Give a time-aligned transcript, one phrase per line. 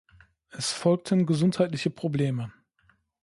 [0.49, 2.51] Es folgten gesundheitliche Probleme.